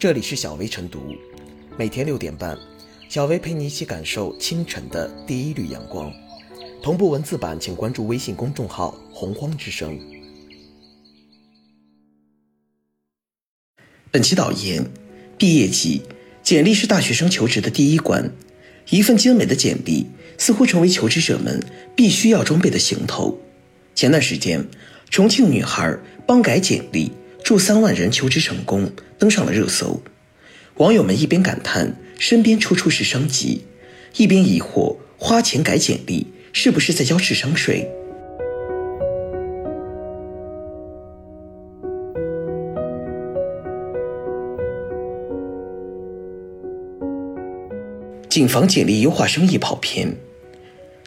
[0.00, 1.14] 这里是小薇晨读，
[1.76, 2.56] 每天六点半，
[3.10, 6.10] 小薇陪你一起感受清晨的第一缕阳光。
[6.82, 10.00] 同步文字版，请关注微信公众号“洪荒之声”。
[14.10, 14.82] 本期导言：
[15.36, 16.00] 毕业季，
[16.42, 18.32] 简历是大学生求职的第一关。
[18.88, 20.06] 一份精美的简历
[20.38, 21.62] 似乎成为求职者们
[21.94, 23.38] 必须要装备的行头。
[23.94, 24.66] 前段时间，
[25.10, 25.94] 重庆女孩
[26.26, 27.12] 帮改简历。
[27.42, 30.00] 助三万人求职成功，登上了热搜。
[30.76, 33.64] 网友们一边感叹身边处处是商机，
[34.16, 37.90] 一边疑惑花钱改简历是不是在交智商税？
[48.28, 50.16] 谨防简历优化生意跑偏。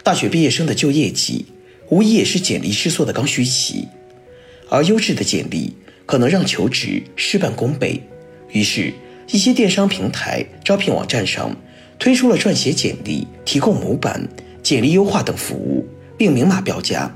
[0.04, 1.46] 大学毕业生的就业季，
[1.90, 3.88] 无疑也是简历试错的刚需期，
[4.70, 5.74] 而优质的简历。
[6.06, 8.02] 可能让求职事半功倍，
[8.52, 8.94] 于是，
[9.32, 11.56] 一些电商平台、招聘网站上
[11.98, 14.28] 推出了撰写简历、提供模板、
[14.62, 17.16] 简历优化等服务，并明码标价。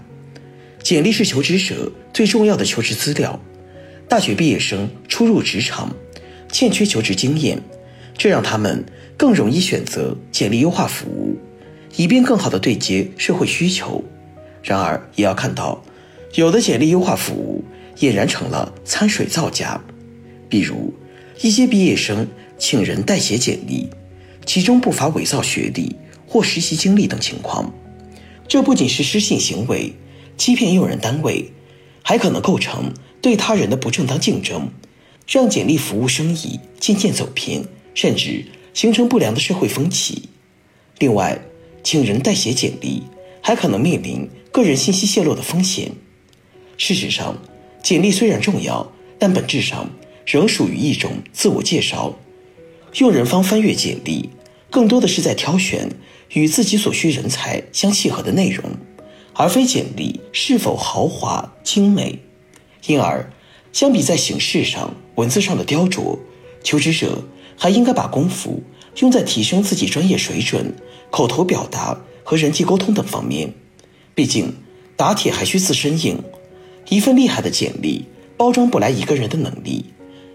[0.82, 3.40] 简历是求职者最重要的求职资料，
[4.08, 5.94] 大学毕业生初入职场，
[6.50, 7.62] 欠缺求职经验，
[8.18, 8.86] 这让他们
[9.18, 11.38] 更容易选择简历优化服务，
[11.98, 14.02] 以便更好地对接社会需求。
[14.64, 15.84] 然而，也要看到，
[16.36, 17.66] 有的简历优化服务。
[18.00, 19.82] 俨然成了掺水造假，
[20.48, 20.94] 比如
[21.42, 23.90] 一些毕业生请人代写简历，
[24.46, 25.96] 其中不乏伪造学历
[26.28, 27.74] 或实习经历等情况。
[28.48, 29.94] 这不仅是失信行为，
[30.38, 31.52] 欺骗用人单位，
[32.04, 34.70] 还可能构成对他人的不正当竞争，
[35.28, 40.30] 让简历服务生意渐渐走偏，甚至形成不良的社会风气。
[41.00, 41.40] 另外，
[41.84, 43.04] 请人代写简历
[43.42, 45.92] 还可能面临个人信息泄露的风险。
[46.78, 47.38] 事实上，
[47.88, 49.90] 简历虽然重要，但本质上
[50.26, 52.20] 仍属于一种自我介绍。
[52.96, 54.30] 用人方翻阅简历，
[54.70, 55.90] 更多的是在挑选
[56.34, 58.66] 与自己所需人才相契合的内容，
[59.34, 62.20] 而非简历是否豪华精美。
[62.88, 63.32] 因而，
[63.72, 66.20] 相比在形式上、文字上的雕琢，
[66.62, 67.24] 求职者
[67.56, 68.62] 还应该把功夫
[68.98, 70.76] 用在提升自己专业水准、
[71.10, 73.54] 口头表达和人际沟通等方面。
[74.14, 74.54] 毕竟，
[74.98, 76.22] 打铁还需自身硬。
[76.90, 78.06] 一份厉害的简历，
[78.38, 79.86] 包装不来一个人的能力，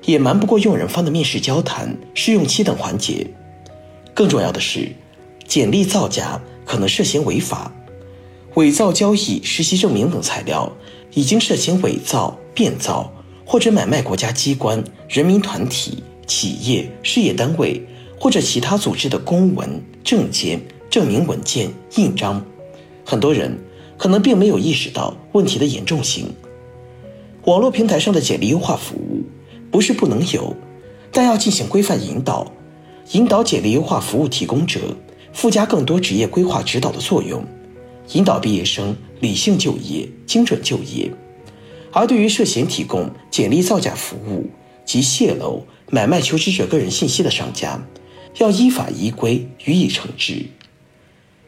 [0.04, 3.26] 也瞒不过用人方的面试、交谈、试用期等环节。
[4.12, 4.92] 更重要的是，
[5.46, 7.72] 简历造假可能涉嫌违法，
[8.54, 10.70] 伪造交易实习证明等材料，
[11.14, 13.10] 已经涉嫌伪造、变造
[13.46, 17.82] 或者买卖国家机关、人民团体、企业、事业单位
[18.20, 20.60] 或者其他组织的公文、证件、
[20.90, 22.44] 证明文件、印章。
[23.04, 23.58] 很多人
[24.02, 26.26] 可能并没有意识到问题的严重性。
[27.44, 29.22] 网络平台上的简历优化服务
[29.70, 30.56] 不是不能有，
[31.12, 32.50] 但要进行规范引导，
[33.12, 34.80] 引导简历优化服务提供者
[35.32, 37.44] 附加更多职业规划指导的作用，
[38.14, 41.08] 引导毕业生理性就业、精准就业。
[41.92, 44.50] 而对于涉嫌提供简历造假服务
[44.84, 47.80] 及泄露、买卖求职者个人信息的商家，
[48.38, 50.46] 要依法依规予以惩治。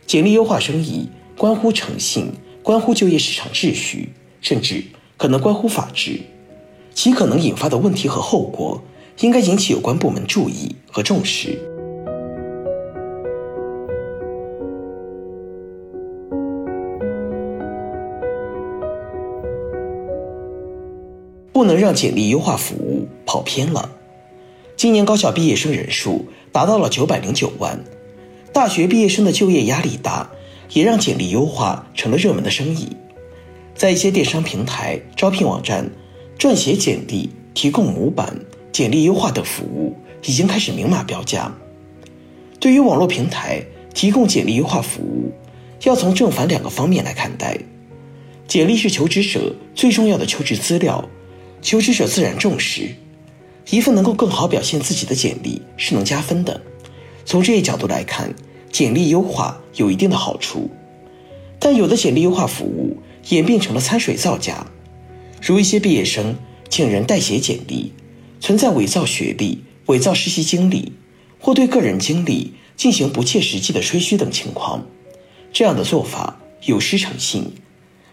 [0.07, 2.31] 简历优化生意关乎诚信，
[2.65, 4.09] 关乎就业市场秩序，
[4.41, 4.83] 甚至。
[5.19, 6.19] 可能关乎法治，
[6.95, 8.83] 其可能引发的问题和后果，
[9.21, 11.59] 应该引起有关部门注意和重视。
[21.53, 23.91] 不能让简历优化服务跑偏了。
[24.75, 27.79] 今年高校毕业生人数达到了九百零九万，
[28.53, 30.31] 大学毕业生的就业压力大，
[30.71, 32.89] 也让简历优化成了热门的生意。
[33.75, 35.91] 在一些电商平台、招聘网站，
[36.39, 38.37] 撰写简历、提供模板、
[38.73, 41.53] 简历优化等服务已经开始明码标价。
[42.61, 45.33] 对于网络平台提供简历优化服务，
[45.83, 47.59] 要从正反两个方面来看待。
[48.47, 51.09] 简历是求职者最重要的求职资料，
[51.61, 52.95] 求职者自然重视。
[53.71, 56.61] 一份能够更好表现自己的简历是能加分的。
[57.25, 58.33] 从这一角度来看，
[58.75, 60.69] 简历优化有一定的好处。
[61.61, 62.97] 但有的简历优化服务，
[63.29, 64.67] 演变成了掺水造假，
[65.41, 66.35] 如一些毕业生
[66.69, 67.93] 请人代写简历，
[68.41, 70.93] 存在伪造学历、伪造实习经历，
[71.39, 74.85] 或对个人经历进行不切实际的吹嘘等情况，
[75.53, 77.53] 这样的做法有失诚信。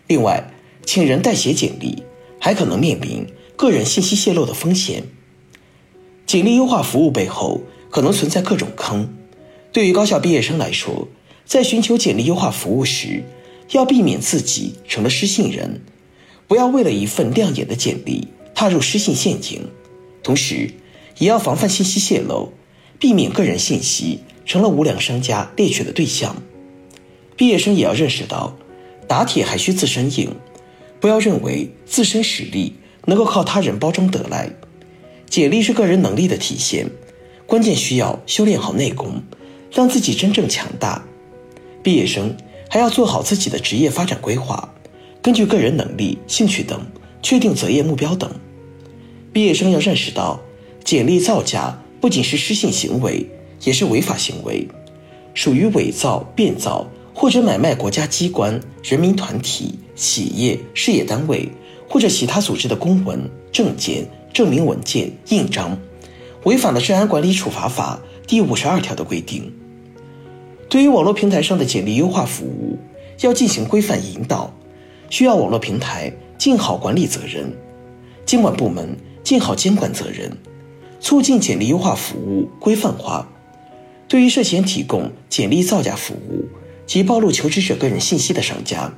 [0.06, 0.52] 另外，
[0.86, 2.04] 请人代写简历
[2.40, 3.26] 还可能面临
[3.56, 5.06] 个人信息泄露的风险。
[6.28, 9.12] 简历优化服务背后可能存在各种坑，
[9.72, 11.08] 对于高校毕业生来说，
[11.46, 13.24] 在寻求简历优化服务时，
[13.72, 15.82] 要避免自己成了失信人，
[16.48, 19.62] 不要为了一份亮眼的简历踏入失信陷阱。
[20.22, 20.70] 同时，
[21.18, 22.52] 也要防范信息泄露，
[23.00, 26.36] 避免个人信息成了无良商家猎取的对象。
[27.38, 28.58] 毕业生也要认识到，
[29.08, 30.36] 打铁还需自身硬，
[31.00, 32.76] 不要认为自身实力
[33.06, 34.52] 能够靠他人包装得来。
[35.30, 36.88] 简历是个人能力的体现，
[37.46, 39.24] 关键需要修炼好内功，
[39.72, 41.04] 让自己真正强大。
[41.82, 42.36] 毕业生
[42.70, 44.74] 还要做好自己的职业发展规划，
[45.22, 46.80] 根据个人能力、兴趣等
[47.22, 48.30] 确定择业目标等。
[49.34, 50.40] 毕业生要认识到，
[50.84, 53.26] 简历造假不仅是失信行为，
[53.64, 54.68] 也是违法行为，
[55.34, 61.50] 属于伪造、变造或者买卖国家机关、人民团体、企业、事业单位
[61.90, 64.06] 或者其他组织的公文、证件。
[64.34, 65.78] 证明文件、印章，
[66.46, 69.52] 违反了《治安管理处罚法》第五十二条的规定。
[70.72, 72.80] 对于网络平台上的简历优化服务，
[73.20, 74.54] 要进行规范引导，
[75.10, 77.54] 需要网络平台尽好管理责任，
[78.26, 80.32] 监管部门尽好监管责任，
[81.02, 83.28] 促进简历优化服务规范化。
[84.08, 86.48] 对于涉嫌提供简历造假服务
[86.86, 88.94] 及暴露求职者个人信息的商家，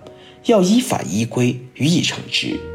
[0.45, 2.72] 要依法依规予以惩治。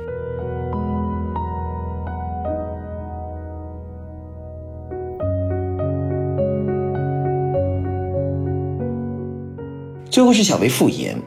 [10.18, 11.22] 最后是小薇复言，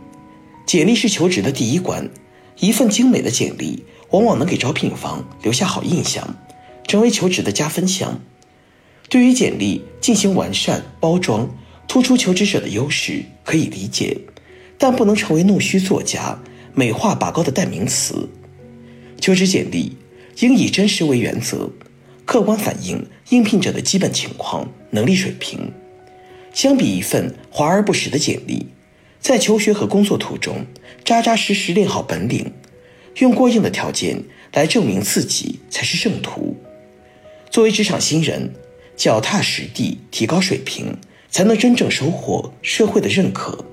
[0.65, 2.09] 简历是求职的第一关，
[2.59, 6.35] 一份精美的简历往往能给招聘方留下好印象，
[6.89, 8.19] 成为求职的加分项。
[9.07, 11.49] 对于简历进行完善包装，
[11.87, 14.17] 突出求职者的优势可以理解，
[14.77, 16.37] 但不能成为弄虚作假、
[16.73, 18.27] 美化拔高的代名词。
[19.21, 19.95] 求职简历
[20.39, 21.71] 应以真实为原则，
[22.25, 25.71] 客观反映应聘者的基本情况、能力水平。
[26.53, 28.67] 相比一份华而不实的简历，
[29.21, 30.65] 在求学和工作途中
[31.05, 32.51] 扎扎实实练好本领，
[33.19, 34.21] 用过硬的条件
[34.53, 36.57] 来证明自己才是正途。
[37.51, 38.51] 作为职场新人，
[38.97, 40.97] 脚踏实地提高水平，
[41.29, 43.63] 才能真正收获社会的认可。